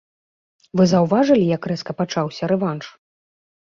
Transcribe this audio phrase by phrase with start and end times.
[0.81, 2.85] Вы заўважылі, як рэзка пачаўся рэванш?